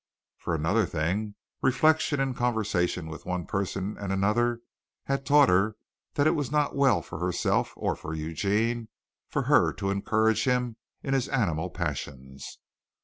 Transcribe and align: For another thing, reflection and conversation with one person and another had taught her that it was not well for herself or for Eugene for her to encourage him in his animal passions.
For 0.39 0.55
another 0.55 0.87
thing, 0.87 1.35
reflection 1.61 2.19
and 2.19 2.35
conversation 2.35 3.05
with 3.05 3.27
one 3.27 3.45
person 3.45 3.97
and 3.99 4.11
another 4.11 4.61
had 5.03 5.27
taught 5.27 5.47
her 5.49 5.75
that 6.15 6.25
it 6.25 6.31
was 6.31 6.51
not 6.51 6.75
well 6.75 7.03
for 7.03 7.19
herself 7.19 7.71
or 7.75 7.95
for 7.95 8.15
Eugene 8.15 8.87
for 9.29 9.43
her 9.43 9.71
to 9.73 9.91
encourage 9.91 10.45
him 10.45 10.77
in 11.03 11.13
his 11.13 11.29
animal 11.29 11.69
passions. 11.69 12.57